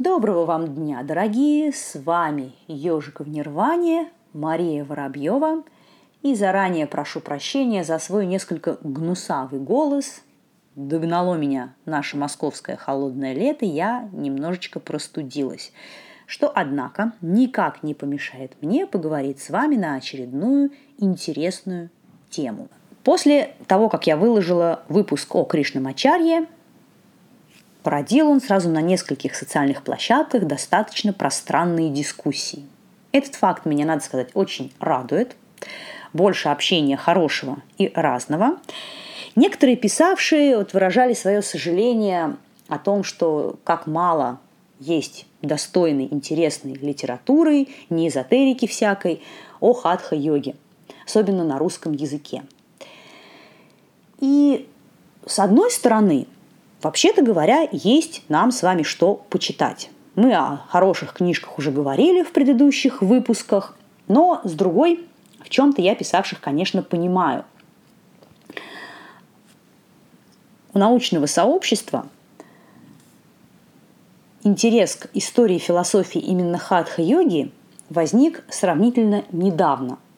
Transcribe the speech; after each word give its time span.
Доброго 0.00 0.46
вам 0.46 0.74
дня, 0.74 1.02
дорогие! 1.02 1.74
С 1.74 1.94
вами 2.02 2.54
Ежик 2.68 3.20
в 3.20 3.28
Нирване, 3.28 4.08
Мария 4.32 4.82
Воробьева. 4.82 5.62
И 6.22 6.34
заранее 6.34 6.86
прошу 6.86 7.20
прощения 7.20 7.84
за 7.84 7.98
свой 7.98 8.24
несколько 8.24 8.78
гнусавый 8.82 9.60
голос. 9.60 10.22
Догнало 10.74 11.34
меня 11.34 11.74
наше 11.84 12.16
московское 12.16 12.76
холодное 12.76 13.34
лето, 13.34 13.66
я 13.66 14.08
немножечко 14.12 14.80
простудилась. 14.80 15.70
Что, 16.24 16.50
однако, 16.54 17.12
никак 17.20 17.82
не 17.82 17.92
помешает 17.92 18.56
мне 18.62 18.86
поговорить 18.86 19.42
с 19.42 19.50
вами 19.50 19.76
на 19.76 19.96
очередную 19.96 20.70
интересную 20.96 21.90
тему. 22.30 22.68
После 23.04 23.54
того, 23.66 23.90
как 23.90 24.06
я 24.06 24.16
выложила 24.16 24.82
выпуск 24.88 25.34
о 25.34 25.44
Кришнамачарье, 25.44 26.46
породил 27.82 28.30
он 28.30 28.40
сразу 28.40 28.68
на 28.68 28.80
нескольких 28.80 29.34
социальных 29.34 29.82
площадках 29.82 30.44
достаточно 30.44 31.12
пространные 31.12 31.90
дискуссии. 31.90 32.64
Этот 33.12 33.34
факт 33.34 33.66
меня, 33.66 33.86
надо 33.86 34.02
сказать, 34.02 34.28
очень 34.34 34.72
радует. 34.78 35.36
Больше 36.12 36.48
общения 36.48 36.96
хорошего 36.96 37.58
и 37.78 37.90
разного. 37.94 38.58
Некоторые 39.36 39.76
писавшие 39.76 40.56
вот 40.56 40.72
выражали 40.72 41.14
свое 41.14 41.42
сожаление 41.42 42.36
о 42.68 42.78
том, 42.78 43.04
что 43.04 43.58
как 43.64 43.86
мало 43.86 44.40
есть 44.78 45.26
достойной, 45.42 46.08
интересной 46.10 46.74
литературы, 46.74 47.68
не 47.90 48.08
эзотерики 48.08 48.66
всякой, 48.66 49.22
о 49.60 49.74
хатха-йоге, 49.74 50.56
особенно 51.04 51.44
на 51.44 51.58
русском 51.58 51.92
языке. 51.92 52.42
И 54.20 54.68
с 55.26 55.38
одной 55.38 55.70
стороны, 55.70 56.26
Вообще-то 56.82 57.22
говоря, 57.22 57.68
есть 57.72 58.22
нам 58.28 58.52
с 58.52 58.62
вами 58.62 58.82
что 58.82 59.14
почитать. 59.28 59.90
Мы 60.14 60.34
о 60.34 60.64
хороших 60.68 61.12
книжках 61.12 61.58
уже 61.58 61.70
говорили 61.70 62.22
в 62.22 62.32
предыдущих 62.32 63.02
выпусках, 63.02 63.76
но 64.08 64.40
с 64.44 64.52
другой, 64.52 65.06
в 65.40 65.50
чем-то 65.50 65.82
я 65.82 65.94
писавших, 65.94 66.40
конечно, 66.40 66.82
понимаю. 66.82 67.44
У 70.72 70.78
научного 70.78 71.26
сообщества 71.26 72.06
интерес 74.42 74.96
к 74.96 75.08
истории 75.12 75.58
философии 75.58 76.20
именно 76.20 76.56
хатха-йоги 76.56 77.52
возник 77.90 78.42
сравнительно 78.48 79.24
недавно– 79.32 79.98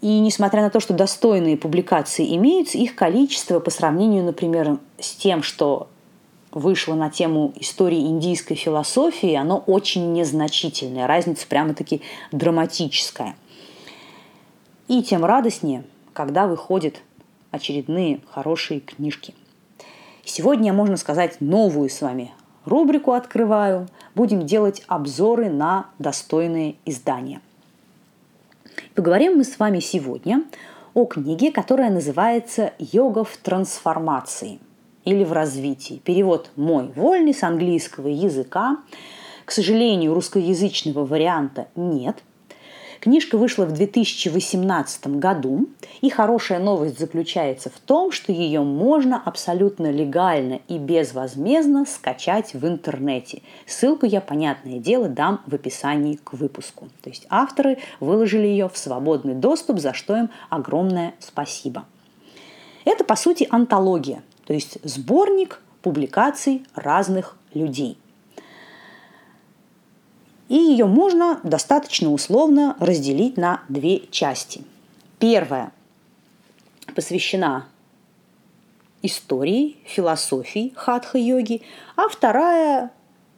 и 0.00 0.18
несмотря 0.18 0.62
на 0.62 0.70
то, 0.70 0.80
что 0.80 0.94
достойные 0.94 1.58
публикации 1.58 2.34
имеются, 2.36 2.78
их 2.78 2.94
количество 2.94 3.60
по 3.60 3.70
сравнению, 3.70 4.24
например, 4.24 4.78
с 4.98 5.14
тем, 5.14 5.42
что 5.42 5.88
вышло 6.52 6.94
на 6.94 7.10
тему 7.10 7.52
истории 7.56 8.00
индийской 8.00 8.56
философии, 8.56 9.34
оно 9.34 9.58
очень 9.58 10.12
незначительное. 10.12 11.06
Разница 11.06 11.46
прямо-таки 11.46 12.00
драматическая. 12.32 13.36
И 14.88 15.02
тем 15.02 15.24
радостнее, 15.24 15.84
когда 16.14 16.46
выходят 16.46 16.96
очередные 17.50 18.20
хорошие 18.30 18.80
книжки. 18.80 19.34
Сегодня, 20.24 20.72
можно 20.72 20.96
сказать, 20.96 21.40
новую 21.40 21.90
с 21.90 22.00
вами 22.00 22.32
рубрику 22.64 23.12
открываю. 23.12 23.86
Будем 24.14 24.46
делать 24.46 24.82
обзоры 24.86 25.50
на 25.50 25.90
достойные 25.98 26.76
издания– 26.86 27.42
Поговорим 28.94 29.36
мы 29.36 29.44
с 29.44 29.56
вами 29.60 29.78
сегодня 29.78 30.42
о 30.94 31.04
книге, 31.04 31.52
которая 31.52 31.90
называется 31.90 32.72
«Йога 32.80 33.22
в 33.22 33.36
трансформации» 33.36 34.58
или 35.04 35.22
в 35.22 35.32
развитии. 35.32 36.02
Перевод 36.04 36.50
мой 36.56 36.90
вольный 36.96 37.32
с 37.32 37.44
английского 37.44 38.08
языка. 38.08 38.78
К 39.44 39.52
сожалению, 39.52 40.12
русскоязычного 40.12 41.06
варианта 41.06 41.68
нет– 41.76 42.16
Книжка 43.00 43.38
вышла 43.38 43.64
в 43.64 43.72
2018 43.72 45.06
году, 45.18 45.70
и 46.02 46.10
хорошая 46.10 46.58
новость 46.58 46.98
заключается 46.98 47.70
в 47.70 47.80
том, 47.80 48.12
что 48.12 48.30
ее 48.30 48.60
можно 48.60 49.20
абсолютно 49.24 49.90
легально 49.90 50.60
и 50.68 50.76
безвозмездно 50.76 51.86
скачать 51.86 52.52
в 52.52 52.66
интернете. 52.68 53.40
Ссылку 53.66 54.04
я, 54.04 54.20
понятное 54.20 54.78
дело, 54.78 55.08
дам 55.08 55.40
в 55.46 55.54
описании 55.54 56.16
к 56.16 56.34
выпуску. 56.34 56.90
То 57.00 57.08
есть 57.08 57.26
авторы 57.30 57.78
выложили 58.00 58.46
ее 58.46 58.68
в 58.68 58.76
свободный 58.76 59.34
доступ, 59.34 59.78
за 59.78 59.94
что 59.94 60.14
им 60.14 60.28
огромное 60.50 61.14
спасибо. 61.20 61.86
Это, 62.84 63.04
по 63.04 63.16
сути, 63.16 63.48
антология, 63.50 64.22
то 64.44 64.52
есть 64.52 64.76
сборник 64.84 65.62
публикаций 65.80 66.66
разных 66.74 67.38
людей– 67.54 67.96
и 70.50 70.56
ее 70.56 70.86
можно 70.86 71.38
достаточно 71.44 72.10
условно 72.10 72.76
разделить 72.80 73.36
на 73.36 73.62
две 73.68 74.00
части. 74.10 74.64
Первая 75.20 75.70
посвящена 76.94 77.68
истории, 79.00 79.76
философии 79.84 80.72
хатха-йоги, 80.74 81.62
а 81.94 82.08
вторая 82.08 82.90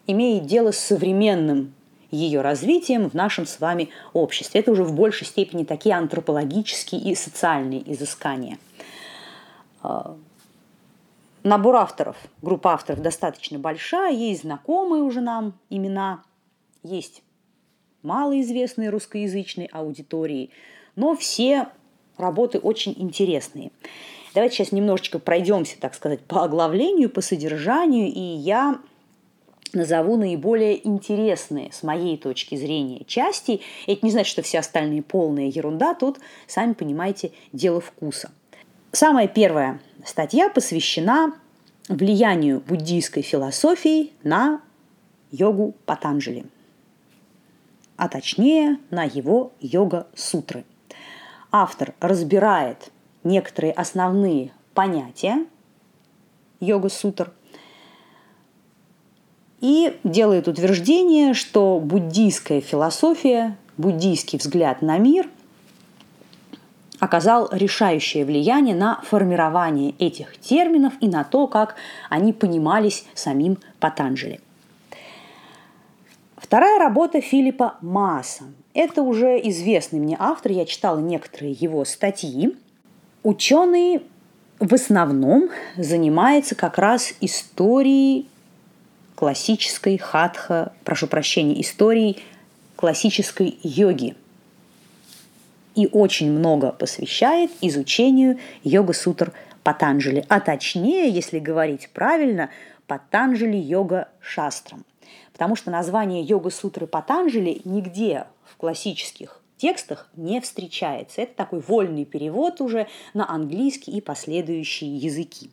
имеет 0.06 0.46
дело 0.46 0.72
с 0.72 0.78
современным 0.78 1.74
ее 2.10 2.40
развитием 2.40 3.10
в 3.10 3.14
нашем 3.14 3.44
с 3.44 3.60
вами 3.60 3.90
обществе. 4.14 4.60
Это 4.60 4.72
уже 4.72 4.82
в 4.82 4.94
большей 4.94 5.26
степени 5.26 5.64
такие 5.64 5.94
антропологические 5.94 7.02
и 7.02 7.14
социальные 7.14 7.92
изыскания. 7.92 8.56
А, 9.82 10.16
набор 11.42 11.76
авторов, 11.76 12.16
группа 12.40 12.72
авторов 12.72 13.02
достаточно 13.02 13.58
большая, 13.58 14.14
есть 14.14 14.42
знакомые 14.42 15.02
уже 15.02 15.20
нам 15.20 15.52
имена 15.68 16.22
есть 16.82 17.22
малоизвестные 18.02 18.90
русскоязычной 18.90 19.66
аудитории, 19.66 20.50
но 20.96 21.16
все 21.16 21.68
работы 22.16 22.58
очень 22.58 22.94
интересные. 22.96 23.70
Давайте 24.34 24.56
сейчас 24.56 24.72
немножечко 24.72 25.18
пройдемся, 25.18 25.78
так 25.78 25.94
сказать, 25.94 26.20
по 26.20 26.44
оглавлению, 26.44 27.10
по 27.10 27.20
содержанию, 27.20 28.08
и 28.08 28.20
я 28.20 28.80
назову 29.72 30.16
наиболее 30.16 30.86
интересные 30.86 31.70
с 31.72 31.82
моей 31.82 32.16
точки 32.16 32.56
зрения 32.56 33.04
части. 33.06 33.60
Это 33.86 34.04
не 34.04 34.10
значит, 34.10 34.30
что 34.30 34.42
все 34.42 34.58
остальные 34.58 35.02
полная 35.02 35.46
ерунда, 35.46 35.94
тут, 35.94 36.18
сами 36.46 36.72
понимаете, 36.72 37.32
дело 37.52 37.80
вкуса. 37.80 38.30
Самая 38.90 39.28
первая 39.28 39.80
статья 40.04 40.50
посвящена 40.50 41.34
влиянию 41.88 42.60
буддийской 42.60 43.22
философии 43.22 44.12
на 44.22 44.60
йогу 45.30 45.74
Патанджали– 45.86 46.44
а 47.96 48.08
точнее 48.08 48.78
на 48.90 49.04
его 49.04 49.52
йога-сутры. 49.60 50.64
Автор 51.50 51.94
разбирает 52.00 52.90
некоторые 53.24 53.72
основные 53.72 54.52
понятия 54.74 55.46
йога-сутр 56.60 57.32
и 59.60 59.98
делает 60.02 60.48
утверждение, 60.48 61.34
что 61.34 61.78
буддийская 61.78 62.60
философия, 62.60 63.56
буддийский 63.76 64.38
взгляд 64.38 64.82
на 64.82 64.98
мир 64.98 65.28
оказал 66.98 67.48
решающее 67.52 68.24
влияние 68.24 68.76
на 68.76 69.00
формирование 69.02 69.94
этих 69.98 70.38
терминов 70.38 70.94
и 71.00 71.08
на 71.08 71.24
то, 71.24 71.46
как 71.46 71.74
они 72.08 72.32
понимались 72.32 73.04
самим 73.14 73.58
Патанджели– 73.80 74.40
Вторая 76.52 76.78
работа 76.78 77.22
Филиппа 77.22 77.78
Мааса. 77.80 78.44
Это 78.74 79.00
уже 79.00 79.40
известный 79.42 79.98
мне 79.98 80.18
автор, 80.18 80.52
я 80.52 80.66
читала 80.66 80.98
некоторые 80.98 81.52
его 81.52 81.82
статьи. 81.86 82.54
Ученый 83.22 84.02
в 84.58 84.74
основном 84.74 85.48
занимается 85.78 86.54
как 86.54 86.76
раз 86.76 87.14
историей 87.22 88.28
классической 89.14 89.96
хатха, 89.96 90.74
прошу 90.84 91.06
прощения, 91.06 91.58
историей 91.58 92.22
классической 92.76 93.58
йоги. 93.62 94.14
И 95.74 95.88
очень 95.90 96.30
много 96.30 96.72
посвящает 96.72 97.50
изучению 97.62 98.38
йога-сутр 98.62 99.32
Патанджали. 99.62 100.26
А 100.28 100.38
точнее, 100.38 101.08
если 101.08 101.38
говорить 101.38 101.88
правильно, 101.94 102.50
Патанджали 102.86 103.56
йога 103.56 104.08
шастрам 104.20 104.84
потому 105.32 105.56
что 105.56 105.70
название 105.70 106.22
йога-сутры 106.22 106.86
Патанджали 106.86 107.60
нигде 107.64 108.26
в 108.44 108.56
классических 108.56 109.40
текстах 109.56 110.08
не 110.16 110.40
встречается. 110.40 111.22
Это 111.22 111.34
такой 111.34 111.60
вольный 111.60 112.04
перевод 112.04 112.60
уже 112.60 112.88
на 113.14 113.30
английский 113.30 113.92
и 113.92 114.00
последующие 114.00 114.96
языки. 114.96 115.50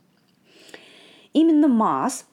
Именно 1.33 1.67
Маас 1.67 2.25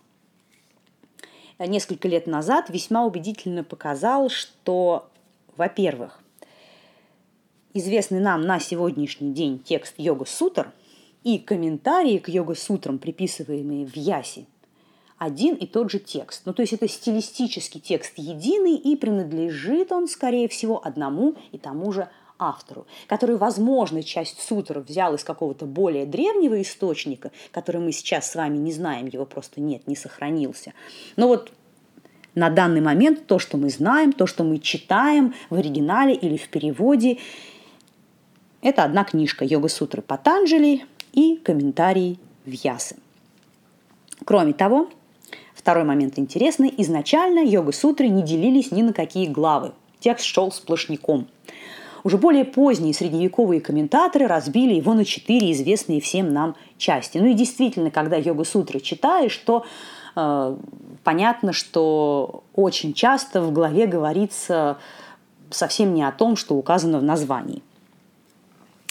несколько 1.59 2.09
лет 2.09 2.27
назад 2.27 2.71
весьма 2.71 3.05
убедительно 3.05 3.63
показал, 3.63 4.31
что, 4.31 5.11
во-первых, 5.57 6.23
известный 7.75 8.21
нам 8.21 8.43
на 8.43 8.59
сегодняшний 8.59 9.33
день 9.33 9.59
текст 9.59 9.95
йога-сутр 9.99 10.73
и 11.25 11.39
комментарии 11.39 12.19
к 12.19 12.29
йога-сутрам, 12.29 12.99
приписываемые 12.99 13.87
в 13.87 13.97
Ясе, 13.97 14.47
один 15.19 15.55
и 15.55 15.67
тот 15.67 15.91
же 15.91 15.99
текст. 15.99 16.43
Ну, 16.45 16.53
то 16.53 16.63
есть 16.63 16.73
это 16.73 16.89
стилистический 16.89 17.81
текст 17.81 18.13
единый, 18.17 18.75
и 18.77 18.97
принадлежит 18.97 19.93
он, 19.93 20.09
скорее 20.09 20.49
всего, 20.49 20.85
одному 20.85 21.37
и 21.53 21.59
тому 21.59 21.93
же 21.93 22.09
автору, 22.39 22.87
который, 23.07 23.37
возможно, 23.37 24.03
часть 24.03 24.41
сутр 24.41 24.81
взял 24.81 25.15
из 25.15 25.25
какого-то 25.25 25.65
более 25.65 26.05
древнего 26.05 26.61
источника, 26.61 27.31
который 27.51 27.81
мы 27.81 27.93
сейчас 27.93 28.31
с 28.31 28.35
вами 28.35 28.59
не 28.59 28.73
знаем, 28.73 29.07
его 29.07 29.25
просто 29.25 29.61
нет, 29.61 29.87
не 29.87 29.97
сохранился. 29.97 30.75
Но 31.17 31.29
вот 31.29 31.51
на 32.35 32.51
данный 32.51 32.83
момент 32.83 33.27
то, 33.27 33.39
что 33.39 33.57
мы 33.57 33.71
знаем, 33.71 34.13
то, 34.13 34.27
что 34.27 34.45
мы 34.45 34.59
читаем 34.59 35.35
в 35.49 35.55
оригинале 35.55 36.15
или 36.15 36.37
в 36.37 36.49
переводе, 36.51 37.19
это 38.61 38.85
одна 38.85 39.05
книжка 39.05 39.45
«Йога-сутры 39.45 40.03
Патанджали» 40.03 40.85
и 41.13 41.37
комментарий 41.37 42.19
Вьясы. 42.45 42.97
Кроме 44.25 44.53
того, 44.53 44.91
второй 45.67 45.83
момент 45.83 46.17
интересный. 46.17 46.73
Изначально 46.77 47.41
йога-сутры 47.41 48.07
не 48.07 48.23
делились 48.23 48.71
ни 48.71 48.83
на 48.83 48.93
какие 48.93 49.27
главы. 49.27 49.73
Текст 49.99 50.25
шел 50.25 50.53
сплошняком. 50.53 51.27
Уже 52.05 52.19
более 52.19 52.45
поздние 52.45 52.95
средневековые 52.95 53.61
комментаторы 53.61 54.29
разбили 54.29 54.75
его 54.75 54.95
на 54.95 55.05
четыре 55.05 55.51
известные 55.51 56.01
всем 56.01 56.33
нам 56.33 56.55
части. 56.79 57.19
Ну 57.19 57.27
и 57.27 57.35
действительно, 57.35 57.91
когда 57.91 58.17
йога-сутры 58.17 58.79
читаешь, 58.79 59.37
то 59.39 59.67
э, 60.15 60.57
понятно, 61.03 61.53
что 61.53 62.45
очень 62.55 62.95
часто 62.95 63.43
в 63.43 63.53
главе 63.53 63.89
говорится 63.89 64.79
совсем 65.51 65.95
не 65.95 66.05
о 66.05 66.13
том, 66.13 66.37
что 66.37 66.55
указано 66.55 67.01
в 67.01 67.03
названии. 67.03 67.65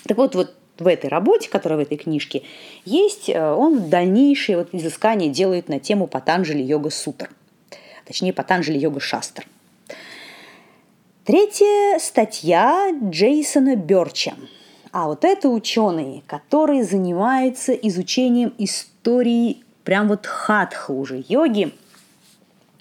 Так 0.06 0.18
вот, 0.18 0.36
вот 0.36 0.54
в 0.78 0.88
этой 0.88 1.10
работе, 1.10 1.50
которая 1.50 1.80
в 1.80 1.82
этой 1.82 1.98
книжке 1.98 2.44
есть, 2.84 3.30
э, 3.30 3.54
он 3.54 3.90
дальнейшие 3.90 4.58
вот 4.58 4.70
изыскания 4.74 5.30
делает 5.30 5.70
на 5.70 5.80
тему 5.80 6.08
Патанджали 6.08 6.62
йога 6.62 6.90
сутр. 6.90 7.30
Точнее, 8.06 8.34
Патанджали 8.34 8.78
йога 8.78 9.00
шастр. 9.00 9.46
Третья 11.26 11.98
статья 12.00 12.92
Джейсона 13.02 13.76
Берча. 13.76 14.36
А 14.92 15.08
вот 15.08 15.26
это 15.26 15.50
ученый, 15.50 16.24
который 16.28 16.84
занимается 16.84 17.74
изучением 17.74 18.54
истории 18.58 19.64
прям 19.84 20.08
вот 20.08 20.26
хатха 20.26 20.92
уже 20.92 21.24
йоги. 21.28 21.74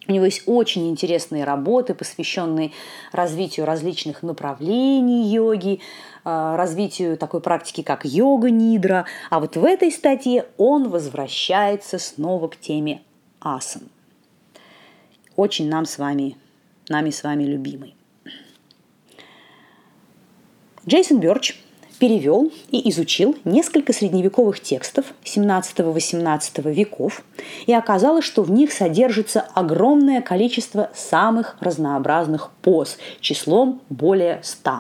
У 0.07 0.13
него 0.13 0.27
есть 0.27 0.43
очень 0.47 0.89
интересные 0.91 1.45
работы, 1.45 1.95
посвященные 1.95 2.73
развитию 3.13 3.67
различных 3.67 4.23
направлений 4.23 5.33
йоги, 5.33 5.81
а, 6.25 6.57
развитию 6.57 7.17
такой 7.17 7.41
практики, 7.41 7.83
как 7.83 8.05
йога-нидра. 8.05 9.07
А 9.31 9.41
вот 9.41 9.57
в 9.57 9.65
этой 9.65 9.91
статье 9.91 10.47
он 10.59 10.91
возвращается 10.91 11.99
снова 11.99 12.49
к 12.49 12.57
теме 12.57 13.03
асан. 13.41 13.83
Очень 15.37 15.69
нам 15.69 15.87
с 15.87 15.99
вами, 15.99 16.37
нами 16.89 17.11
с 17.11 17.23
вами 17.23 17.45
любимый. 17.45 17.97
Джейсон 20.87 21.19
Бёрч 21.19 21.64
перевел 22.05 22.53
и 22.71 22.91
изучил 22.91 23.35
несколько 23.47 23.95
средневековых 23.95 24.61
текстов 24.61 25.07
17-18 25.25 26.71
веков, 26.71 27.23
и 27.65 27.73
оказалось, 27.73 28.27
что 28.27 28.43
в 28.43 28.51
них 28.51 28.75
содержится 28.75 29.41
огромное 29.55 30.21
количество 30.21 30.91
самых 30.95 31.57
разнообразных 31.61 32.51
поз, 32.61 32.99
числом 33.23 33.81
более 33.89 34.41
100. 34.43 34.71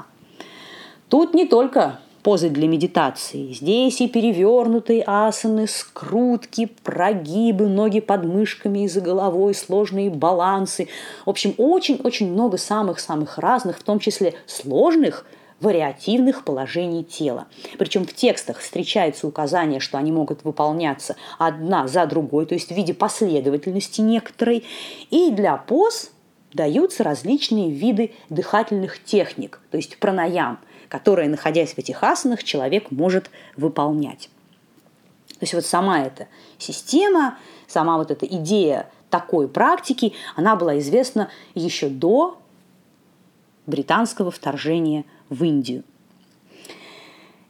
Тут 1.09 1.33
не 1.33 1.47
только 1.47 1.99
позы 2.23 2.51
для 2.51 2.69
медитации. 2.69 3.55
Здесь 3.55 4.03
и 4.03 4.09
перевернутые 4.09 5.03
асаны, 5.07 5.67
скрутки, 5.67 6.67
прогибы, 6.83 7.69
ноги 7.69 8.01
под 8.01 8.27
мышками 8.27 8.85
и 8.85 8.89
за 8.89 9.01
головой, 9.01 9.55
сложные 9.55 10.11
балансы. 10.11 10.89
В 11.25 11.31
общем, 11.31 11.55
очень-очень 11.57 12.31
много 12.31 12.59
самых-самых 12.59 13.39
разных, 13.39 13.79
в 13.79 13.83
том 13.83 13.99
числе 13.99 14.35
сложных, 14.47 15.25
вариативных 15.61 16.45
положений 16.45 17.05
тела. 17.05 17.47
Причем 17.79 18.07
в 18.07 18.13
текстах 18.13 18.59
встречается 18.59 19.27
указание, 19.27 19.81
что 19.81 19.99
они 19.99 20.13
могут 20.13 20.45
выполняться 20.45 21.17
одна 21.39 21.89
за 21.89 22.07
другой, 22.07 22.47
то 22.47 22.55
есть 22.55 22.69
в 22.69 22.75
виде 22.75 22.95
последовательности 22.95 24.01
некоторой. 24.01 24.65
И 25.11 25.31
для 25.31 25.57
поз 25.57 26.11
даются 26.53 27.03
различные 27.03 27.71
виды 27.71 28.13
дыхательных 28.29 29.03
техник, 29.03 29.61
то 29.71 29.77
есть 29.77 29.99
пранаям– 29.99 30.59
которые, 30.95 31.29
находясь 31.29 31.75
в 31.75 31.79
этих 31.79 32.05
асанах, 32.05 32.45
человек 32.45 32.93
может 32.93 33.29
выполнять. 33.57 34.31
То 35.29 35.39
есть 35.41 35.53
вот 35.53 35.67
сама 35.67 36.03
эта 36.03 36.29
система, 36.57 37.37
сама 37.67 37.99
вот 37.99 38.13
эта 38.13 38.27
идея 38.27 38.89
такой 39.11 39.49
практики, 39.49 40.13
она 40.37 40.55
была 40.55 40.79
известна 40.79 41.31
еще 41.57 41.89
до 41.89 42.39
британского 43.67 44.31
вторжения 44.31 45.05
в 45.29 45.45
Индию. 45.45 45.85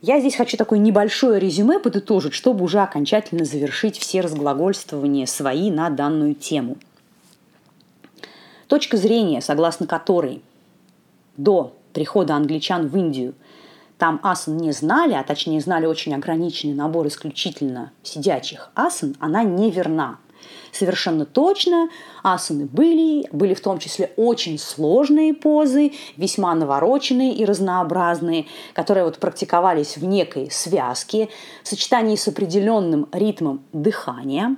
Я 0.03 0.21
здесь 0.21 0.37
хочу 0.37 0.57
такое 0.57 0.79
небольшое 0.79 1.41
резюме 1.41 1.79
подытожить, 1.79 2.35
чтобы 2.35 2.65
уже 2.65 2.81
окончательно 2.81 3.45
завершить 3.45 3.99
все 3.99 4.21
разглагольствования 4.21 5.25
свои 5.25 5.71
на 5.71 5.89
данную 5.89 6.35
тему. 6.35 6.77
Точка 8.69 8.97
зрения, 8.97 9.41
согласно 9.41 9.87
которой 9.87 10.43
до 11.37 11.75
прихода 11.93 12.35
англичан 12.35 12.89
в 12.89 12.97
Индию 12.97 13.35
там 13.97 14.21
асан 14.23 14.57
не 14.57 14.73
знали, 14.73 15.15
а 15.15 15.23
точнее 15.23 15.61
знали 15.61 15.87
очень 15.87 16.15
ограниченный 16.15 16.75
набор 16.75 17.07
исключительно 17.07 17.93
сидячих 18.03 18.71
асан, 18.75 19.17
она 19.21 19.43
неверна. 19.43 20.19
Совершенно 20.75 21.25
точно 21.25 21.89
асаны 22.25 22.65
были, 22.67 23.29
были 23.31 23.55
в 23.55 23.61
том 23.61 23.79
числе 23.79 24.11
очень 24.17 24.59
сложные 24.59 25.33
позы, 25.33 25.93
весьма 26.17 26.53
навороченные 26.57 27.33
и 27.33 27.45
разнообразные, 27.45 28.47
которые 28.73 29.05
вот 29.05 29.19
практиковались 29.19 29.97
в 29.97 30.05
некой 30.05 30.51
связке, 30.51 31.29
в 31.63 31.69
сочетании 31.69 32.17
с 32.17 32.27
определенным 32.27 33.07
ритмом 33.13 33.63
дыхания. 33.73 34.57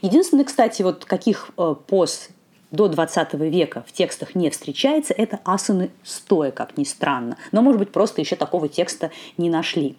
Единственное, 0.00 0.44
кстати, 0.44 0.82
вот 0.82 1.04
каких 1.04 1.50
э, 1.56 1.76
поз 1.86 2.30
до 2.72 2.88
20 2.88 3.34
века 3.34 3.84
в 3.86 3.92
текстах 3.92 4.34
не 4.34 4.50
встречается, 4.50 5.14
это 5.14 5.38
асаны 5.44 5.92
стоя, 6.02 6.50
как 6.50 6.76
ни 6.76 6.82
странно. 6.82 7.36
Но, 7.52 7.62
может 7.62 7.78
быть, 7.78 7.92
просто 7.92 8.20
еще 8.20 8.34
такого 8.34 8.68
текста 8.68 9.12
не 9.36 9.48
нашли. 9.48 9.96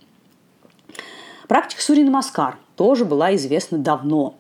Практика 1.48 1.81
Сури 1.81 2.04
Намаскар 2.04 2.57
тоже 2.75 3.06
была 3.06 3.33
известна 3.36 3.77
давно. 3.77 4.36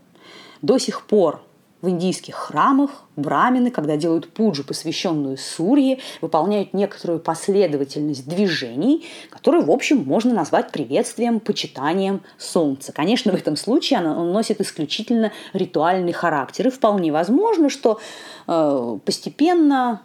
До 0.63 0.77
сих 0.77 1.05
пор 1.05 1.41
в 1.81 1.89
индийских 1.89 2.35
храмах 2.35 3.03
брамины, 3.17 3.69
когда 3.69 3.97
делают 3.97 4.31
пуджу, 4.31 4.63
посвященную 4.63 5.37
Сурье, 5.37 5.99
выполняют 6.21 6.73
некоторую 6.73 7.19
последовательность 7.19 8.25
движений, 8.25 9.05
которую, 9.29 9.65
в 9.65 9.71
общем, 9.71 9.97
можно 10.05 10.33
назвать 10.33 10.71
приветствием, 10.71 11.41
почитанием 11.41 12.21
Солнца. 12.37 12.93
Конечно, 12.93 13.33
в 13.33 13.35
этом 13.35 13.57
случае 13.57 13.99
она 13.99 14.15
носит 14.15 14.61
исключительно 14.61 15.33
ритуальный 15.51 16.13
характер. 16.13 16.67
И 16.67 16.71
вполне 16.71 17.11
возможно, 17.11 17.69
что 17.69 17.99
э, 18.47 18.99
постепенно 19.03 20.01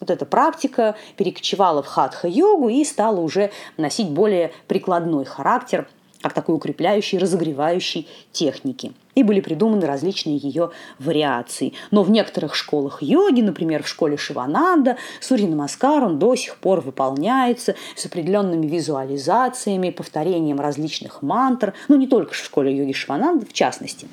вот 0.00 0.08
эта 0.08 0.24
практика 0.24 0.96
перекочевала 1.18 1.82
в 1.82 1.86
хатха-йогу 1.86 2.70
и 2.70 2.82
стала 2.84 3.20
уже 3.20 3.50
носить 3.76 4.08
более 4.08 4.52
прикладной 4.68 5.26
характер– 5.26 5.86
как 6.22 6.32
такой 6.32 6.54
укрепляющей, 6.54 7.18
разогревающей 7.18 8.08
техники. 8.30 8.92
И 9.14 9.22
были 9.22 9.40
придуманы 9.40 9.86
различные 9.86 10.36
ее 10.36 10.70
вариации. 10.98 11.74
Но 11.90 12.02
в 12.02 12.10
некоторых 12.10 12.54
школах 12.54 13.02
йоги, 13.02 13.42
например, 13.42 13.82
в 13.82 13.88
школе 13.88 14.16
Шивананда, 14.16 14.96
Сурья 15.20 15.48
Намаскар, 15.48 16.02
он 16.04 16.18
до 16.18 16.34
сих 16.34 16.56
пор 16.56 16.80
выполняется 16.80 17.74
с 17.94 18.06
определенными 18.06 18.66
визуализациями, 18.66 19.90
повторением 19.90 20.60
различных 20.60 21.20
мантр. 21.20 21.74
Ну, 21.88 21.96
не 21.96 22.06
только 22.06 22.32
в 22.32 22.36
школе 22.36 22.74
йоги 22.74 22.92
Шивананда, 22.92 23.44
в 23.44 23.52
частности, 23.52 24.06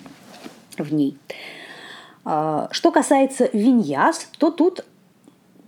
в 0.77 0.93
ней. 0.93 1.17
А, 2.25 2.67
что 2.71 2.91
касается 2.91 3.49
виньяс, 3.53 4.27
то 4.37 4.51
тут 4.51 4.83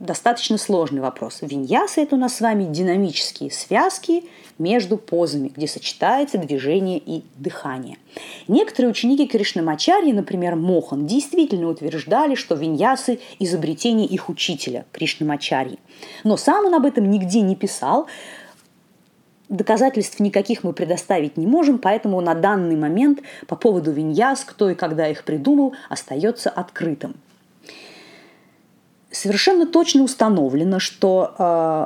достаточно 0.01 0.57
сложный 0.57 0.99
вопрос. 0.99 1.39
Виньясы– 1.41 2.01
это 2.03 2.15
у 2.15 2.19
нас 2.19 2.35
с 2.35 2.41
вами 2.41 2.65
динамические 2.65 3.51
связки 3.51 4.25
между 4.57 4.97
позами, 4.97 5.51
где 5.55 5.67
сочетается 5.67 6.37
движение 6.39 6.97
и 6.97 7.23
дыхание. 7.35 7.97
Некоторые 8.47 8.91
ученики 8.91 9.27
Кришнамачарьи, 9.27 10.11
например, 10.11 10.55
Мохан, 10.55 11.05
действительно 11.05 11.69
утверждали, 11.69 12.35
что 12.35 12.55
виньясы– 12.55 13.19
изобретение 13.39 14.07
их 14.07 14.29
учителя 14.29 14.85
Кришнамачарьи. 14.91 15.77
Но 16.23 16.35
сам 16.35 16.65
он 16.65 16.73
об 16.73 16.85
этом 16.85 17.09
нигде 17.09 17.41
не 17.41 17.55
писал, 17.55 18.07
Доказательств 19.49 20.21
никаких 20.21 20.63
мы 20.63 20.71
предоставить 20.71 21.35
не 21.35 21.45
можем, 21.45 21.77
поэтому 21.77 22.21
на 22.21 22.35
данный 22.35 22.77
момент 22.77 23.19
по 23.47 23.57
поводу 23.57 23.91
виньяс, 23.91 24.45
кто 24.45 24.69
и 24.69 24.75
когда 24.75 25.09
их 25.09 25.25
придумал, 25.25 25.73
остается 25.89 26.49
открытым 26.49 27.15
совершенно 29.11 29.65
точно 29.65 30.03
установлено, 30.03 30.79
что 30.79 31.35
э, 31.37 31.85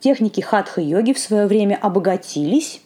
техники 0.00 0.40
хатха-йоги 0.40 1.12
в 1.12 1.18
свое 1.18 1.46
время 1.46 1.76
обогатились 1.80 2.80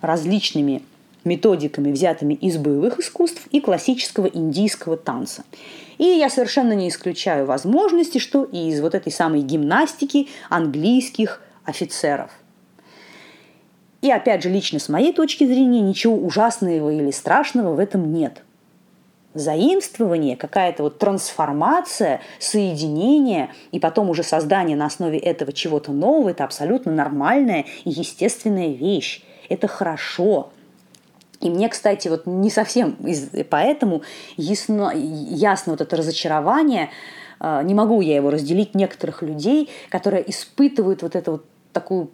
различными 0.00 0.82
методиками, 1.24 1.92
взятыми 1.92 2.34
из 2.34 2.56
боевых 2.56 2.98
искусств 2.98 3.46
и 3.50 3.60
классического 3.60 4.26
индийского 4.26 4.96
танца. 4.96 5.44
И 5.98 6.04
я 6.04 6.28
совершенно 6.28 6.72
не 6.72 6.88
исключаю 6.88 7.46
возможности, 7.46 8.18
что 8.18 8.44
и 8.44 8.68
из 8.68 8.80
вот 8.80 8.94
этой 8.94 9.12
самой 9.12 9.42
гимнастики 9.42 10.28
английских 10.48 11.40
офицеров. 11.64 12.30
И 14.00 14.10
опять 14.10 14.42
же, 14.42 14.48
лично 14.48 14.80
с 14.80 14.88
моей 14.88 15.12
точки 15.12 15.46
зрения, 15.46 15.80
ничего 15.80 16.16
ужасного 16.16 16.90
или 16.90 17.12
страшного 17.12 17.74
в 17.74 17.78
этом 17.78 18.12
нет. 18.12 18.42
Заимствование, 19.34 20.36
какая-то 20.36 20.82
вот 20.82 20.98
трансформация, 20.98 22.20
соединение 22.38 23.50
и 23.70 23.80
потом 23.80 24.10
уже 24.10 24.22
создание 24.22 24.76
на 24.76 24.86
основе 24.86 25.18
этого 25.18 25.52
чего-то 25.52 25.92
нового– 25.92 26.28
это 26.30 26.44
абсолютно 26.44 26.92
нормальная 26.92 27.64
и 27.84 27.90
естественная 27.90 28.68
вещь. 28.68 29.22
Это 29.48 29.68
хорошо. 29.68 30.50
И 31.40 31.50
мне, 31.50 31.68
кстати, 31.68 32.08
вот 32.08 32.26
не 32.26 32.50
совсем 32.50 32.92
из, 33.04 33.30
поэтому 33.50 34.02
ясно, 34.36 34.92
ясно 34.94 35.72
вот 35.72 35.80
это 35.80 35.96
разочарование, 35.96 36.90
а, 37.40 37.62
не 37.62 37.74
могу 37.74 38.00
я 38.00 38.14
его 38.14 38.30
разделить 38.30 38.74
некоторых 38.74 39.22
людей, 39.22 39.68
которые 39.88 40.28
испытывают 40.30 41.02
вот 41.02 41.16
эту 41.16 41.32
вот 41.32 41.44
такую 41.72 42.10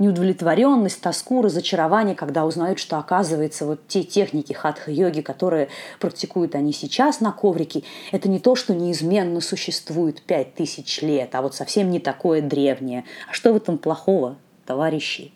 неудовлетворенность, 0.00 1.00
тоску, 1.00 1.42
разочарование, 1.42 2.16
когда 2.16 2.44
узнают, 2.44 2.80
что 2.80 2.98
оказывается 2.98 3.66
вот 3.66 3.86
те 3.86 4.02
техники 4.02 4.52
хатха-йоги, 4.52 5.20
которые 5.20 5.68
практикуют 6.00 6.56
они 6.56 6.72
сейчас 6.72 7.20
на 7.20 7.30
коврике, 7.30 7.84
это 8.10 8.28
не 8.28 8.40
то, 8.40 8.56
что 8.56 8.74
неизменно 8.74 9.40
существует 9.40 10.22
пять 10.22 10.54
тысяч 10.54 11.02
лет, 11.02 11.34
а 11.34 11.42
вот 11.42 11.54
совсем 11.54 11.90
не 11.90 12.00
такое 12.00 12.40
древнее. 12.40 13.04
А 13.28 13.32
что 13.32 13.52
в 13.52 13.56
этом 13.56 13.78
плохого, 13.78 14.36
товарищи? 14.66 15.32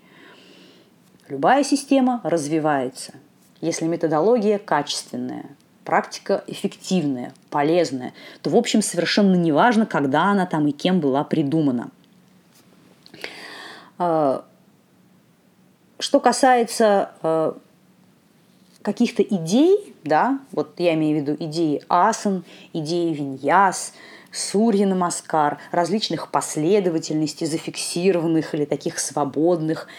Любая 1.28 1.62
система 1.62 2.20
развивается, 2.24 3.14
если 3.60 3.86
методология 3.86 4.58
качественная, 4.58 5.46
практика 5.84 6.42
эффективная, 6.46 7.32
полезная, 7.50 8.14
то, 8.42 8.50
в 8.50 8.56
общем, 8.56 8.82
совершенно 8.82 9.34
не 9.34 9.52
важно, 9.52 9.86
когда 9.86 10.24
она 10.24 10.46
там 10.46 10.66
и 10.66 10.72
кем 10.72 11.00
была 11.00 11.22
придумана. 11.24 11.90
Что 16.04 16.20
касается 16.20 17.12
а, 17.22 17.56
каких-то 18.82 19.22
идей, 19.22 19.94
да, 20.04 20.38
вот 20.52 20.78
я 20.78 20.94
имею 20.94 21.18
в 21.18 21.20
виду 21.22 21.36
идеи 21.44 21.82
асан, 21.88 22.44
идеи 22.72 23.14
виньяс, 23.14 23.94
сурья 24.30 24.86
намаскар, 24.86 25.58
различных 25.70 26.30
последовательностей, 26.30 27.46
зафиксированных 27.46 28.54
или 28.54 28.64
таких 28.64 28.98
свободных– 28.98 29.88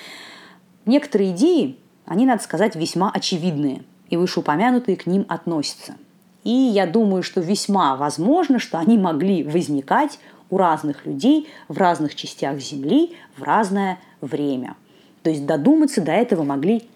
Некоторые 0.85 1.31
идеи, 1.31 1.77
они, 2.05 2.25
надо 2.25 2.43
сказать, 2.43 2.75
весьма 2.75 3.09
очевидные, 3.09 3.83
и 4.09 4.17
вышеупомянутые 4.17 4.97
к 4.97 5.07
ним 5.07 5.25
относятся. 5.27 5.95
И 6.43 6.51
я 6.51 6.85
думаю, 6.85 7.23
что 7.23 7.41
весьма 7.41 7.95
возможно, 7.95 8.59
что 8.59 8.77
они 8.77 8.97
могли 8.97 9.43
возникать 9.43 10.19
у 10.51 10.57
разных 10.57 11.07
людей 11.07 11.49
в 11.67 11.79
разных 11.79 12.13
частях 12.13 12.59
Земли 12.59 13.15
в 13.35 13.41
разное 13.41 13.97
время. 14.21 14.75
То 15.25 15.31
есть 15.31 15.47
додуматься 15.47 16.01
до 16.01 16.11
этого 16.11 16.43
могли 16.43 16.87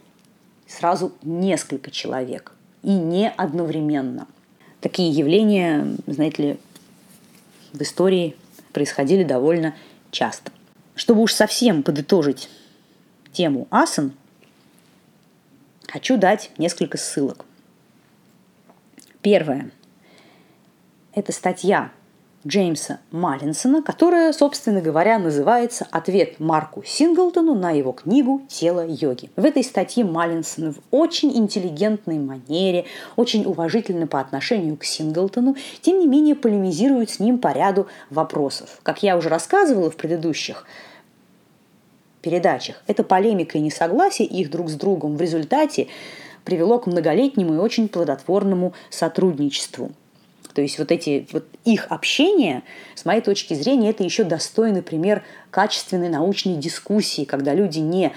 сразу 0.68 1.14
несколько 1.24 1.90
человек, 1.90 2.52
и 2.84 2.92
не 2.92 3.28
одновременно. 3.28 4.28
Такие 4.82 5.10
явления, 5.10 5.96
знаете 6.06 6.44
ли, 6.44 6.60
в 7.74 7.82
истории 7.82 8.36
происходили 8.72 9.24
довольно 9.24 9.76
часто. 10.12 10.52
Чтобы 10.94 11.24
уж 11.24 11.34
совсем 11.34 11.82
подытожить 11.82 12.52
тему 13.32 13.68
асан, 13.72 14.14
хочу 15.88 16.16
дать 16.16 16.52
несколько 16.60 17.00
ссылок. 17.00 17.46
Первое. 19.24 19.72
Это 21.16 21.32
статья 21.32 21.92
Джеймса 22.48 23.00
Маллинсона, 23.12 23.82
которая, 23.82 24.32
собственно 24.32 24.82
говоря, 24.82 25.20
называется 25.20 25.86
«Ответ 25.92 26.40
Марку 26.40 26.84
Синглтону 26.86 27.54
на 27.54 27.72
его 27.72 27.92
книгу 27.92 28.42
«Тело 28.48 28.86
йоги». 28.88 29.30
В 29.36 29.44
этой 29.44 29.62
статье 29.62 30.06
Маллинсон 30.06 30.74
в 30.74 30.78
очень 30.90 31.36
интеллигентной 31.36 32.18
манере, 32.18 32.86
очень 33.18 33.46
уважительно 33.46 34.08
по 34.08 34.22
отношению 34.22 34.78
к 34.78 34.86
Синглтону, 34.86 35.58
тем 35.82 36.00
не 36.00 36.08
менее 36.08 36.34
полемизирует 36.34 37.10
с 37.10 37.20
ним 37.20 37.40
по 37.40 37.52
ряду 37.52 37.88
вопросов. 38.10 38.80
Как 38.84 39.04
я 39.04 39.18
уже 39.18 39.28
рассказывала 39.28 39.92
в 39.92 39.98
предыдущих 39.98 40.66
передачах. 42.22 42.82
Эта 42.88 43.04
полемика 43.04 43.58
и 43.58 43.62
несогласие 43.62 44.28
их 44.28 44.50
друг 44.50 44.70
с 44.70 44.76
другом 44.76 45.18
в 45.18 45.22
результате 45.22 45.88
привело 46.46 46.80
к 46.80 46.88
многолетнему 46.88 47.56
и 47.56 47.58
очень 47.58 47.90
плодотворному 47.90 48.74
сотрудничеству. 48.90 49.92
То 50.60 50.64
есть 50.64 50.78
вот 50.78 50.92
эти 50.92 51.26
вот 51.32 51.46
их 51.64 51.88
общение, 51.88 52.64
с 52.94 53.06
моей 53.06 53.22
точки 53.22 53.54
зрения, 53.54 53.92
это 53.92 54.04
еще 54.04 54.26
достойный 54.26 54.82
пример 54.82 55.24
качественной 55.52 56.10
научной 56.10 56.56
дискуссии, 56.56 57.24
когда 57.24 57.54
люди 57.54 57.80
не 57.80 58.12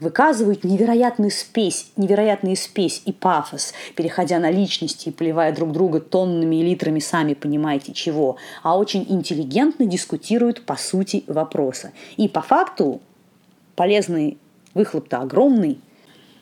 выказывают 0.00 0.64
невероятную 0.64 1.30
спесь, 1.30 1.92
невероятную 1.96 2.56
спесь 2.56 3.00
и 3.04 3.12
пафос, 3.12 3.74
переходя 3.94 4.40
на 4.40 4.50
личности 4.50 5.10
и 5.10 5.12
поливая 5.12 5.54
друг 5.54 5.70
друга 5.70 6.00
тоннами 6.00 6.56
и 6.56 6.64
литрами, 6.64 6.98
сами 6.98 7.34
понимаете 7.34 7.92
чего, 7.92 8.38
а 8.64 8.76
очень 8.76 9.06
интеллигентно 9.08 9.86
дискутируют 9.86 10.66
по 10.66 10.74
сути 10.74 11.22
вопроса. 11.28 11.92
И 12.16 12.26
по 12.26 12.42
факту 12.42 13.02
полезный 13.76 14.36
выхлоп-то 14.74 15.18
огромный. 15.18 15.78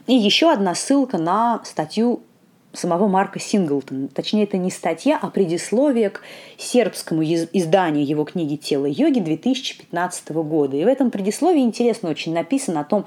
И 0.06 0.14
еще 0.14 0.50
одна 0.50 0.74
ссылка 0.74 1.18
на 1.18 1.62
статью 1.66 2.22
самого 2.72 3.08
Марка 3.08 3.38
Синглтона. 3.38 4.08
Точнее, 4.08 4.44
это 4.44 4.56
не 4.56 4.70
статья, 4.70 5.18
а 5.20 5.30
предисловие 5.30 6.10
к 6.10 6.20
сербскому 6.56 7.22
изданию 7.24 8.06
его 8.06 8.24
книги 8.24 8.56
«Тело 8.56 8.86
йоги» 8.86 9.20
2015 9.20 10.30
года. 10.30 10.76
И 10.76 10.84
в 10.84 10.88
этом 10.88 11.10
предисловии 11.10 11.60
интересно 11.60 12.10
очень 12.10 12.32
написано 12.32 12.80
о 12.80 12.84
том, 12.84 13.04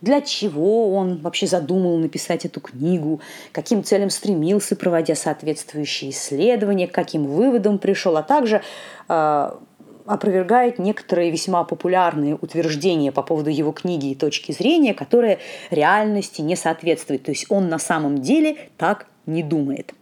для 0.00 0.20
чего 0.20 0.94
он 0.94 1.18
вообще 1.18 1.46
задумал 1.46 1.96
написать 1.98 2.44
эту 2.44 2.60
книгу, 2.60 3.20
каким 3.52 3.82
целям 3.82 4.10
стремился, 4.10 4.76
проводя 4.76 5.14
соответствующие 5.14 6.10
исследования, 6.10 6.86
к 6.86 6.92
каким 6.92 7.26
выводам 7.26 7.78
пришел, 7.78 8.16
а 8.16 8.22
также 8.22 8.62
э, 9.08 9.50
опровергает 10.06 10.78
некоторые 10.78 11.30
весьма 11.30 11.64
популярные 11.64 12.36
утверждения 12.36 13.12
по 13.12 13.22
поводу 13.22 13.50
его 13.50 13.72
книги 13.72 14.10
и 14.10 14.14
точки 14.14 14.52
зрения, 14.52 14.94
которые 14.94 15.38
реальности 15.70 16.40
не 16.40 16.56
соответствуют. 16.56 17.24
То 17.24 17.32
есть 17.32 17.46
он 17.48 17.68
на 17.68 17.78
самом 17.78 18.22
деле 18.22 18.56
так 18.76 19.06
не 19.26 19.42
думает. 19.42 19.92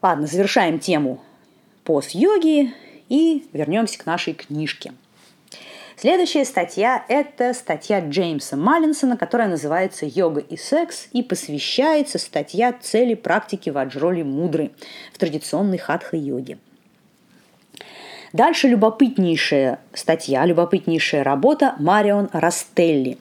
Ладно, 0.00 0.26
завершаем 0.26 0.78
тему 0.78 1.20
пост-йоги 1.84 2.72
и 3.08 3.46
вернемся 3.52 3.98
к 3.98 4.06
нашей 4.06 4.34
книжке. 4.34 4.92
Следующая 5.96 6.44
статья– 6.44 7.04
это 7.08 7.54
статья 7.54 8.00
Джеймса 8.00 8.56
Маллинсона, 8.56 9.16
которая 9.16 9.48
называется 9.48 10.04
«Йога 10.04 10.40
и 10.40 10.56
секс» 10.56 11.06
и 11.12 11.22
посвящается 11.22 12.18
статья 12.18 12.72
цели 12.72 13.14
практики 13.14 13.70
ваджроли 13.70 14.22
мудры 14.22 14.72
в 15.12 15.18
традиционной 15.18 15.78
хатха-йоге– 15.78 16.58
Дальше 18.32 18.68
любопытнейшая 18.68 19.80
статья, 19.92 20.46
любопытнейшая 20.46 21.22
работа 21.22 21.74
Марион 21.78 22.28
Растелли 22.32 23.18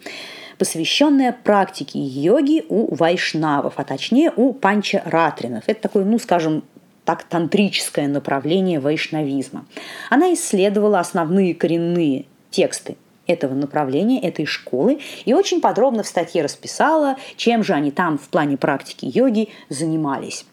посвященная 0.57 1.35
практике 1.43 1.97
йоги 1.97 2.63
у 2.69 2.93
вайшнавов, 2.93 3.73
а 3.77 3.83
точнее 3.83 4.31
у 4.35 4.53
панча 4.53 5.01
ратринов. 5.05 5.63
Это 5.65 5.81
такой, 5.81 6.05
ну, 6.05 6.19
скажем, 6.19 6.63
так 7.03 7.23
тантрическое 7.23 8.07
направление 8.07 8.79
вайшнавизма. 8.79 9.65
Она 10.11 10.31
исследовала 10.35 10.99
основные 10.99 11.55
коренные 11.55 12.25
тексты 12.51 12.95
этого 13.25 13.55
направления, 13.55 14.21
этой 14.21 14.45
школы, 14.45 14.99
и 15.25 15.33
очень 15.33 15.61
подробно 15.61 16.03
в 16.03 16.07
статье 16.07 16.43
расписала, 16.43 17.15
чем 17.37 17.63
же 17.63 17.73
они 17.73 17.89
там 17.89 18.19
в 18.19 18.29
плане 18.29 18.55
практики 18.55 19.09
йоги 19.11 19.49
занимались. 19.69 20.45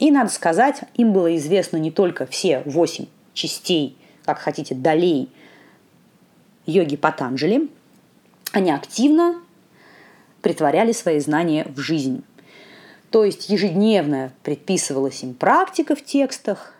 И, 0.00 0.10
надо 0.10 0.30
сказать, 0.30 0.80
им 0.96 1.12
было 1.12 1.36
известно 1.36 1.76
не 1.76 1.92
только 1.92 2.26
все 2.26 2.62
восемь 2.64 3.06
частей 3.32 3.96
как 4.24 4.38
хотите, 4.38 4.74
долей 4.74 5.28
йоги 6.66 6.96
Патанджали, 6.96 7.68
они 8.52 8.70
активно 8.70 9.36
притворяли 10.42 10.92
свои 10.92 11.18
знания 11.20 11.66
в 11.68 11.78
жизнь. 11.78 12.24
То 13.10 13.24
есть 13.24 13.48
ежедневно 13.48 14.32
предписывалась 14.42 15.22
им 15.22 15.34
практика 15.34 15.94
в 15.94 16.02
текстах, 16.02 16.74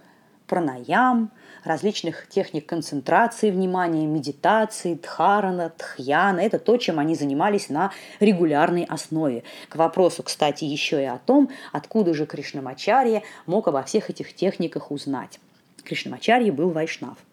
пранаям, 0.47 1.31
различных 1.65 2.29
техник 2.29 2.67
концентрации 2.67 3.51
внимания, 3.51 4.07
медитации, 4.07 4.95
дхарана, 4.95 5.71
тхьяна. 5.71 6.41
Это 6.41 6.59
то, 6.59 6.77
чем 6.77 6.99
они 6.99 7.15
занимались 7.15 7.69
на 7.69 7.93
регулярной 8.19 8.85
основе. 8.85 9.45
К 9.69 9.77
вопросу, 9.77 10.23
кстати, 10.23 10.65
еще 10.65 11.03
и 11.03 11.07
о 11.07 11.19
том, 11.19 11.51
откуда 11.71 12.15
же 12.15 12.27
Кришнамачарья 12.27 13.23
мог 13.47 13.69
обо 13.69 13.83
всех 13.83 14.11
этих 14.11 14.35
техниках 14.35 14.91
узнать. 14.91 15.39
Кришнамачарья 15.85 16.53
был 16.53 16.71
вайшнав– 16.71 17.19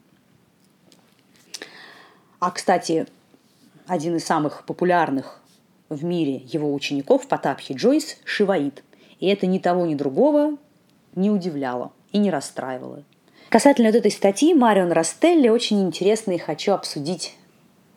а, 2.39 2.51
кстати, 2.51 3.07
один 3.87 4.15
из 4.15 4.25
самых 4.25 4.63
популярных 4.65 5.41
в 5.89 6.03
мире 6.03 6.43
его 6.45 6.73
учеников 6.73 7.27
Потапхи 7.27 7.73
Джойс– 7.73 8.17
шиваит. 8.23 8.83
И 9.19 9.27
это 9.27 9.47
ни 9.47 9.59
того, 9.59 9.85
ни 9.85 9.95
другого 9.95 10.57
не 11.15 11.29
удивляло 11.29 11.91
и 12.11 12.17
не 12.17 12.31
расстраивало. 12.31 13.03
Касательно 13.49 13.89
вот 13.89 13.97
этой 13.97 14.11
статьи 14.11 14.53
Марион 14.53 14.91
Растелли 14.91 15.49
очень 15.49 15.81
интересный 15.81 16.37
хочу 16.37 16.71
обсудить 16.71 17.35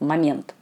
момент. 0.01 0.55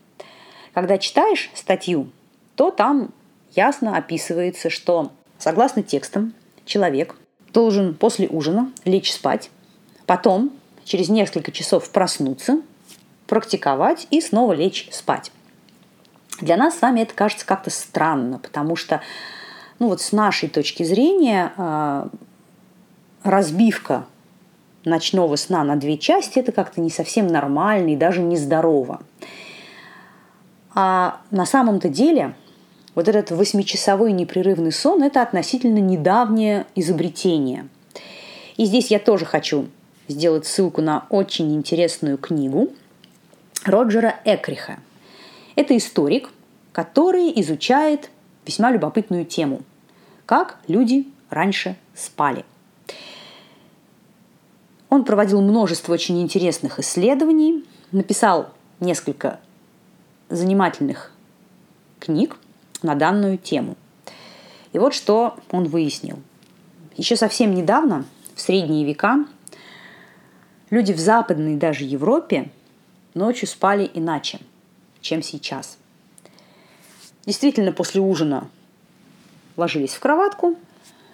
Когда 0.74 0.98
читаешь 0.98 1.50
статью, 1.54 2.10
то 2.56 2.70
там 2.70 3.10
ясно 3.54 3.96
описывается, 3.96 4.68
что 4.68 5.12
согласно 5.38 5.82
текстам 5.82 6.34
человек 6.64 7.16
должен 7.52 7.94
после 7.94 8.28
ужина 8.28 8.72
лечь 8.84 9.12
спать, 9.12 9.50
потом 10.06 10.52
через 10.84 11.08
несколько 11.08 11.52
часов 11.52 11.90
проснуться, 11.90 12.60
практиковать 13.30 14.08
и 14.10 14.20
снова 14.20 14.52
лечь 14.54 14.88
спать. 14.90 15.30
Для 16.40 16.56
нас 16.56 16.76
с 16.76 16.82
вами 16.82 17.02
это 17.02 17.14
кажется 17.14 17.46
как-то 17.46 17.70
странно, 17.70 18.40
потому 18.40 18.74
что 18.74 19.02
ну 19.78 19.86
вот 19.86 20.00
с 20.00 20.10
нашей 20.10 20.48
точки 20.48 20.82
зрения 20.82 21.52
а, 21.56 22.08
разбивка 23.22 24.04
ночного 24.84 25.36
сна 25.36 25.62
на 25.62 25.76
две 25.76 25.96
части 25.96 26.40
это 26.40 26.50
как-то 26.50 26.80
не 26.80 26.90
совсем 26.90 27.28
нормально 27.28 27.90
и 27.90 27.96
даже 27.96 28.20
нездорово. 28.20 29.00
А 30.74 31.20
на 31.30 31.46
самом-то 31.46 31.88
деле 31.88 32.34
вот 32.96 33.06
этот 33.06 33.30
восьмичасовой 33.30 34.10
непрерывный 34.10 34.72
сон– 34.72 35.02
это 35.04 35.22
относительно 35.22 35.78
недавнее 35.78 36.66
изобретение. 36.74 37.68
И 38.56 38.64
здесь 38.64 38.90
я 38.90 38.98
тоже 38.98 39.24
хочу 39.24 39.68
сделать 40.08 40.46
ссылку 40.46 40.82
на 40.82 41.06
очень 41.10 41.54
интересную 41.54 42.18
книгу 42.18 42.70
Роджера 43.64 44.16
Экриха. 44.24 44.78
Это 45.56 45.76
историк, 45.76 46.30
который 46.72 47.32
изучает 47.40 48.10
весьма 48.46 48.70
любопытную 48.70 49.24
тему– 49.24 49.62
как 50.30 50.60
люди 50.68 51.08
раньше 51.28 51.74
спали. 51.92 52.44
Он 54.88 55.04
проводил 55.04 55.40
множество 55.40 55.92
очень 55.92 56.22
интересных 56.22 56.78
исследований, 56.78 57.64
написал 57.90 58.50
несколько 58.78 59.40
занимательных 60.28 61.10
книг 61.98 62.36
на 62.82 62.94
данную 62.94 63.38
тему. 63.38 63.76
И 64.72 64.78
вот 64.78 64.94
что 64.94 65.36
он 65.50 65.64
выяснил. 65.64 66.20
Еще 66.96 67.16
совсем 67.16 67.52
недавно, 67.52 68.04
в 68.36 68.40
средние 68.40 68.86
века, 68.86 69.26
люди 70.70 70.92
в 70.92 71.00
Западной 71.00 71.56
даже 71.56 71.82
Европе 71.82 72.52
ночью 73.14 73.48
спали 73.48 73.90
иначе, 73.92 74.40
чем 75.00 75.22
сейчас. 75.22 75.78
Действительно, 77.26 77.72
после 77.72 78.00
ужина 78.00 78.48
ложились 79.56 79.94
в 79.94 80.00
кроватку, 80.00 80.56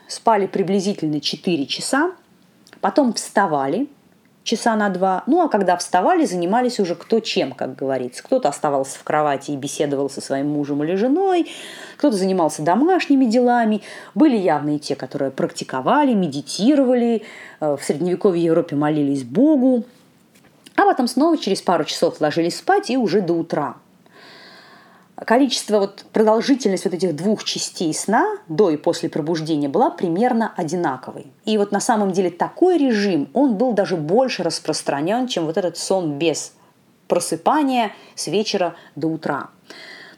спали 0.08 0.46
приблизительно 0.46 1.20
4 1.20 1.66
часа, 1.66 2.12
потом 2.80 3.12
вставали 3.12 3.88
часа 4.46 4.76
на 4.76 4.88
два, 4.88 5.24
ну 5.26 5.42
а 5.42 5.48
когда 5.48 5.76
вставали, 5.76 6.24
занимались 6.24 6.78
уже 6.78 6.94
кто 6.94 7.20
чем, 7.20 7.52
как 7.52 7.74
говорится. 7.74 8.22
Кто-то 8.22 8.48
оставался 8.48 8.98
в 8.98 9.04
кровати 9.04 9.50
и 9.50 9.56
беседовал 9.56 10.08
со 10.08 10.20
своим 10.20 10.48
мужем 10.48 10.82
или 10.84 10.94
женой, 10.94 11.50
кто-то 11.98 12.16
занимался 12.16 12.62
домашними 12.62 13.26
делами. 13.26 13.82
Были 14.14 14.36
явные 14.36 14.78
те, 14.78 14.94
которые 14.94 15.32
практиковали, 15.32 16.14
медитировали, 16.14 17.24
э, 17.60 17.76
в 17.76 17.82
средневековой 17.82 18.40
Европе 18.40 18.76
молились 18.76 19.24
Богу, 19.24 19.84
а 20.76 20.82
потом 20.82 21.08
снова 21.08 21.36
через 21.38 21.62
пару 21.62 21.84
часов 21.84 22.20
ложились 22.20 22.58
спать 22.58 22.90
и 22.90 22.96
уже 22.96 23.20
до 23.20 23.34
утра– 23.34 23.76
количество, 25.24 25.78
вот, 25.78 26.04
продолжительность 26.12 26.84
вот 26.84 26.94
этих 26.94 27.16
двух 27.16 27.44
частей 27.44 27.94
сна 27.94 28.36
до 28.48 28.70
и 28.70 28.76
после 28.76 29.08
пробуждения 29.08 29.68
была 29.68 29.90
примерно 29.90 30.52
одинаковой. 30.56 31.28
И 31.44 31.56
вот 31.56 31.72
на 31.72 31.80
самом 31.80 32.12
деле 32.12 32.30
такой 32.30 32.76
режим, 32.76 33.28
он 33.32 33.54
был 33.54 33.72
даже 33.72 33.96
больше 33.96 34.42
распространен, 34.42 35.26
чем 35.26 35.46
вот 35.46 35.56
этот 35.56 35.78
сон 35.78 36.18
без 36.18 36.52
просыпания 37.08 37.92
с 38.14 38.26
вечера 38.26 38.74
до 38.94 39.08
утра. 39.08 39.48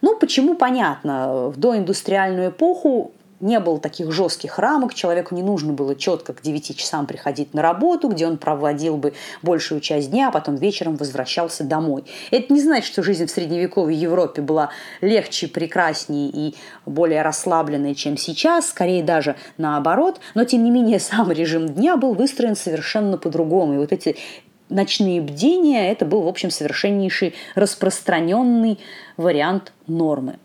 Ну, 0.01 0.17
почему 0.17 0.55
понятно. 0.55 1.49
В 1.49 1.57
доиндустриальную 1.59 2.51
эпоху 2.51 3.13
не 3.41 3.61
было 3.61 3.79
таких 3.79 4.13
жестких 4.13 4.59
рамок, 4.59 4.95
человеку 4.95 5.35
не 5.35 5.43
нужно 5.43 5.73
было 5.73 5.95
четко 5.95 6.33
к 6.33 6.43
9 6.43 6.77
часам 6.77 7.07
приходить 7.07 7.55
на 7.55 7.63
работу, 7.63 8.09
где 8.09 8.27
он 8.27 8.39
проводил 8.39 8.97
бы 8.97 9.15
большую 9.43 9.81
часть 9.81 10.11
дня, 10.11 10.29
а 10.29 10.33
потом 10.33 10.57
вечером 10.57 10.97
возвращался 10.97 11.65
домой. 11.65 12.05
Это 12.31 12.53
не 12.53 12.61
значит, 12.61 12.87
что 12.87 13.03
жизнь 13.03 13.27
в 13.27 13.31
средневековой 13.31 13.95
Европе 13.95 14.43
была 14.43 14.71
легче, 15.01 15.49
прекраснее 15.49 16.31
и 16.31 16.55
более 16.87 17.23
расслабленной, 17.23 17.95
чем 17.95 18.17
сейчас, 18.17 18.69
скорее 18.71 19.03
даже 19.03 19.37
наоборот, 19.57 20.21
но 20.35 20.45
тем 20.45 20.65
не 20.65 20.71
менее 20.71 20.99
сам 21.09 21.31
режим 21.31 21.69
дня 21.69 21.97
был 21.97 22.15
выстроен 22.15 22.57
совершенно 22.57 23.19
по-другому. 23.19 23.75
И 23.75 23.79
вот 23.79 23.93
эти 23.93 24.17
ночные 24.69 25.21
бдения– 25.21 25.91
это 25.93 26.05
был, 26.05 26.23
в 26.23 26.29
общем, 26.29 26.51
совершеннейший 26.51 27.35
распространенный 27.55 28.79
вариант 29.17 29.73
нормы. 29.87 30.39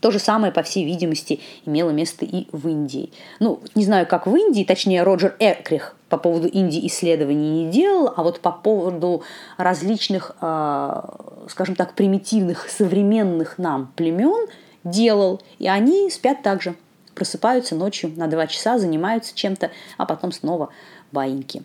То 0.00 0.10
же 0.10 0.18
самое, 0.18 0.52
по 0.52 0.62
всей 0.62 0.84
видимости, 0.84 1.40
имело 1.66 1.90
место 1.90 2.24
и 2.24 2.46
в 2.52 2.68
Индии. 2.68 3.12
Ну, 3.38 3.60
не 3.74 3.84
знаю, 3.84 4.06
как 4.06 4.26
в 4.26 4.34
Индии, 4.34 4.64
точнее, 4.64 5.02
Роджер 5.02 5.36
Экрих 5.38 5.94
по 6.08 6.16
поводу 6.16 6.48
Индии 6.48 6.86
исследований 6.86 7.64
не 7.64 7.70
делал, 7.70 8.12
а 8.16 8.22
вот 8.22 8.40
по 8.40 8.50
поводу 8.50 9.22
различных, 9.58 10.36
а, 10.40 11.44
скажем 11.48 11.76
так, 11.76 11.94
примитивных, 11.94 12.68
современных 12.70 13.58
нам 13.58 13.92
племен 13.94 14.48
делал, 14.84 15.42
и 15.58 15.68
они 15.68 16.10
спят 16.10 16.42
также, 16.42 16.74
просыпаются 17.14 17.74
ночью 17.74 18.12
на 18.16 18.26
два 18.26 18.46
часа, 18.46 18.78
занимаются 18.78 19.34
чем-то, 19.34 19.70
а 19.98 20.06
потом 20.06 20.32
снова 20.32 20.70
баиньки. 21.12 21.62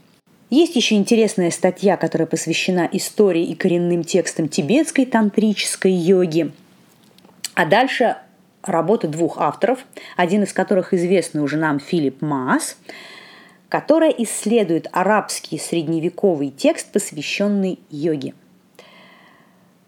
Есть 0.49 0.75
еще 0.75 0.95
интересная 0.95 1.49
статья, 1.49 1.97
которая 1.97 2.27
посвящена 2.27 2.87
истории 2.91 3.45
и 3.45 3.55
коренным 3.55 4.03
текстам 4.03 4.47
тибетской 4.47 5.05
тантрической 5.05 5.91
йоги. 5.91 6.51
А 7.55 7.65
дальше 7.65 8.17
работы 8.65 9.07
двух 9.07 9.37
авторов, 9.37 9.85
один 10.15 10.43
из 10.43 10.53
которых 10.53 10.93
известный 10.93 11.41
уже 11.41 11.57
нам 11.57 11.79
Филипп 11.79 12.21
Маас, 12.21 12.77
которая 13.69 14.11
исследует 14.11 14.87
арабский 14.91 15.57
средневековый 15.57 16.49
текст, 16.49 16.91
посвященный 16.91 17.79
йоге. 17.89 18.33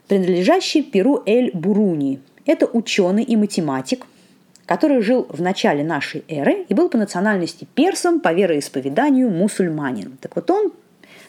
Принадлежащий 0.07 0.83
Перу 0.83 1.21
Эль-Буруни. 1.25 2.19
Это 2.45 2.65
ученый 2.65 3.23
и 3.23 3.35
математик, 3.35 4.05
который 4.65 5.01
жил 5.01 5.27
в 5.29 5.41
начале 5.41 5.83
нашей 5.83 6.23
эры 6.27 6.65
и 6.69 6.73
был 6.73 6.89
по 6.89 6.97
национальности 6.97 7.67
персом, 7.75 8.21
по 8.21 8.33
вероисповеданию 8.33 9.29
мусульманин. 9.29 10.17
Так 10.21 10.35
вот 10.35 10.49
он 10.49 10.71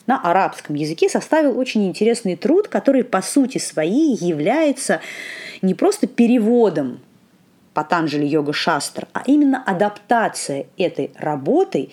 на 0.06 0.20
арабском 0.20 0.76
языке 0.76 1.08
составил 1.08 1.58
очень 1.58 1.86
интересный 1.86 2.36
труд, 2.36 2.68
который 2.68 3.04
по 3.04 3.20
сути 3.20 3.58
своей 3.58 4.14
является 4.16 5.00
не 5.60 5.74
просто 5.74 6.06
переводом 6.06 7.00
Патанджали 7.74 8.26
Йога 8.26 8.52
Шастр, 8.52 9.06
а 9.12 9.22
именно 9.26 9.62
адаптация 9.64 10.66
этой 10.76 11.12
работы, 11.16 11.90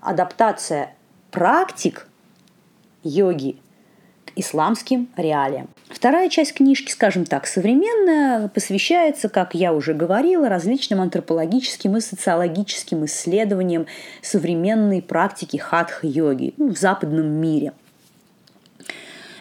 адаптация 0.00 0.94
практик 1.30 2.06
йоги 3.02 3.56
к 4.26 4.32
исламским 4.36 5.08
реалиям. 5.16 5.68
Вторая 5.90 6.28
часть 6.28 6.54
книжки, 6.54 6.90
скажем 6.90 7.24
так, 7.24 7.46
современная, 7.46 8.48
посвящается, 8.48 9.28
как 9.28 9.54
я 9.54 9.72
уже 9.72 9.94
говорила, 9.94 10.48
различным 10.48 11.00
антропологическим 11.00 11.96
и 11.96 12.00
социологическим 12.00 13.04
исследованиям 13.04 13.86
современной 14.22 15.02
практики 15.02 15.56
хатха-йоги 15.56 16.54
ну, 16.56 16.74
в 16.74 16.78
западном 16.78 17.26
мире– 17.26 17.72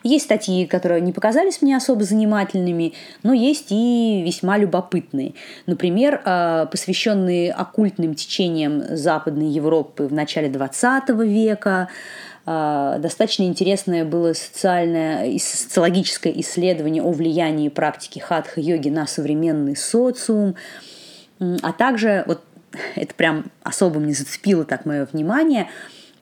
есть 0.04 0.26
статьи, 0.26 0.66
которые 0.66 1.02
не 1.02 1.12
показались 1.12 1.62
мне 1.62 1.76
особо 1.76 2.04
занимательными, 2.04 2.94
но 3.24 3.34
есть 3.34 3.68
и 3.72 4.22
весьма 4.26 4.58
любопытные. 4.58 5.34
Например, 5.66 6.22
а, 6.26 6.66
посвященные 6.68 7.52
оккультным 7.52 8.14
течениям 8.14 8.84
Западной 8.96 9.48
Европы 9.48 10.08
в 10.08 10.14
начале 10.14 10.50
XX 10.50 11.26
века, 11.26 11.90
а, 12.46 13.00
Достаточно 13.00 13.44
интересное 13.44 14.04
было 14.04 14.34
социальное 14.34 15.28
и 15.28 15.40
социологическое 15.40 16.34
исследование 16.34 17.02
о 17.02 17.12
влиянии 17.12 17.70
практики 17.70 18.20
хатха-йоги 18.20 18.90
на 18.90 19.08
современный 19.08 19.78
социум, 19.78 20.56
а 21.40 21.72
также, 21.72 22.24
вот 22.28 22.42
это 22.96 23.14
прям 23.16 23.46
особо 23.64 24.00
мне 24.00 24.14
зацепило 24.14 24.66
так 24.66 24.86
мое 24.86 25.08
внимание, 25.12 25.70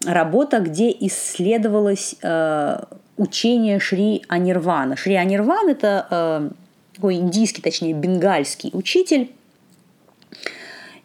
работа, 0.05 0.59
где 0.59 0.91
исследовалось 0.91 2.15
а, 2.23 2.87
учение 3.17 3.79
Шри 3.79 4.23
Анирвана. 4.27 4.95
Шри 4.95 5.15
Анирван– 5.15 5.69
это 5.69 6.07
э, 6.09 6.49
такой 6.95 7.15
индийский, 7.15 7.61
точнее, 7.61 7.93
бенгальский 7.93 8.71
учитель, 8.73 9.31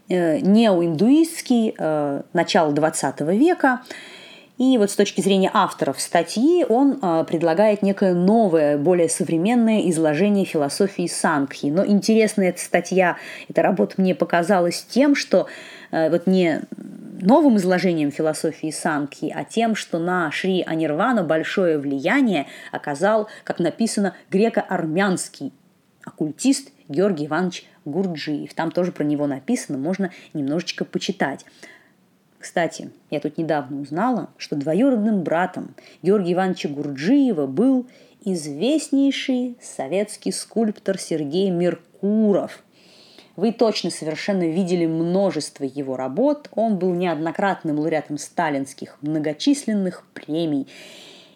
э, 0.09 0.39
неоиндуистский, 0.39 1.75
э, 1.77 2.23
начала 2.33 2.73
20 2.73 3.21
века. 3.33 3.83
И 4.59 4.79
вот 4.79 4.91
с 4.91 4.97
точки 4.97 5.21
зрения 5.21 5.51
авторов 5.53 6.01
статьи 6.01 6.65
он 6.67 6.99
предлагает 7.27 7.83
некое 7.83 8.15
новое, 8.15 8.79
более 8.79 9.11
современное 9.11 9.91
изложение 9.91 10.47
философии 10.47 11.07
Сангхи. 11.07 11.67
Но 11.67 11.85
интересная 11.85 12.49
эта 12.49 12.61
статья, 12.61 13.19
эта 13.51 13.61
работа 13.61 13.97
мне 13.99 14.15
показалась 14.15 14.83
тем, 14.89 15.15
что 15.15 15.47
вот 16.11 16.27
не 16.27 16.63
новым 17.21 17.57
изложением 17.57 18.11
философии 18.11 18.71
Сангхи, 18.71 19.33
а 19.35 19.45
тем, 19.45 19.75
что 19.75 19.99
на 19.99 20.31
Шри 20.31 20.63
Анирвана 20.67 21.25
большое 21.25 21.79
влияние 21.79 22.47
оказал, 22.73 23.29
как 23.45 23.59
написано, 23.59 24.15
греко-армянский 24.31 25.53
оккультист 26.05 26.71
Георгий 26.89 27.27
Иванович 27.27 27.67
Гурджиев. 27.85 28.55
Там 28.55 28.71
тоже 28.71 28.93
про 28.93 29.05
него 29.05 29.27
написано, 29.27 29.79
можно 29.79 30.11
немножечко 30.35 30.85
почитать. 30.85 31.45
Кстати, 32.39 32.91
я 33.11 33.19
тут 33.21 33.39
недавно 33.39 33.81
узнала, 33.81 34.29
что 34.37 34.55
двоюродным 34.55 35.23
братом 35.23 35.75
Георгия 36.03 36.35
Ивановича 36.35 36.69
Гурджиева 36.69 37.47
был 37.47 37.87
известнейший 38.25 39.57
советский 39.61 40.33
скульптор 40.33 40.99
Сергей 40.99 41.51
Меркуров. 41.51 42.63
Вы 43.37 43.53
точно 43.53 43.91
совершенно 43.91 44.49
видели 44.49 44.87
множество 44.87 45.65
его 45.65 45.97
работ. 45.97 46.49
Он 46.55 46.79
был 46.79 46.95
неоднократным 46.95 47.79
лауреатом 47.79 48.17
сталинских 48.17 48.97
многочисленных 49.03 50.05
премий 50.15 50.67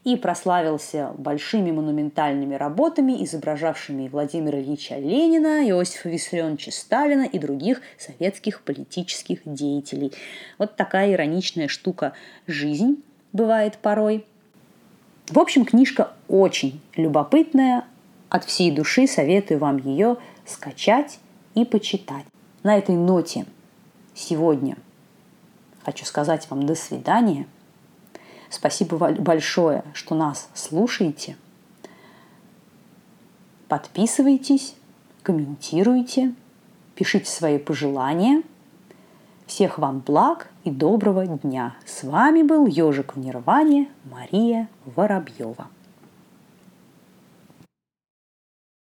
и 0.02 0.16
прославился 0.16 1.12
большими 1.18 1.70
монументальными 1.70 2.54
работами, 2.54 3.22
изображавшими 3.22 4.08
Владимира 4.08 4.58
Ильича 4.58 4.96
Ленина, 4.96 5.62
Иосифа 5.68 6.08
Виссарионовича 6.08 6.72
Сталина 6.72 7.24
и 7.24 7.38
других 7.38 7.82
советских 7.98 8.62
политических 8.62 9.40
деятелей. 9.44 10.12
Вот 10.56 10.76
такая 10.76 11.12
ироничная 11.12 11.68
штука 11.68 12.14
«Жизнь» 12.46 13.02
бывает 13.34 13.76
порой. 13.76 14.24
В 15.28 15.38
общем, 15.38 15.66
книжка 15.66 16.12
очень 16.28 16.80
любопытная. 16.96 17.84
От 18.30 18.44
всей 18.46 18.70
души 18.70 19.06
советую 19.06 19.60
вам 19.60 19.76
ее 19.76 20.16
скачать 20.46 21.18
и 21.54 21.64
почитать. 21.64 22.26
На 22.62 22.76
этой 22.76 22.96
ноте 22.96 23.46
сегодня 24.14 24.76
хочу 25.84 26.04
сказать 26.04 26.48
вам 26.50 26.66
до 26.66 26.74
свидания– 26.74 27.46
Спасибо 28.50 29.12
большое, 29.12 29.84
что 29.94 30.16
нас 30.16 30.50
слушаете. 30.54 31.36
Подписывайтесь, 33.68 34.74
комментируйте, 35.22 36.34
пишите 36.96 37.30
свои 37.30 37.58
пожелания. 37.58 38.42
Всех 39.46 39.78
вам 39.78 40.00
благ 40.00 40.50
и 40.64 40.70
доброго 40.70 41.26
дня. 41.26 41.76
С 41.86 42.02
вами 42.02 42.42
был 42.42 42.66
Ежик 42.66 43.14
в 43.14 43.20
Нирване 43.20 43.88
Мария 44.04 44.68
Воробьева. 44.84 45.68